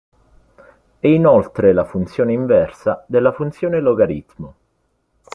[0.97, 4.55] È inoltre la funzione inversa della funzione logaritmo.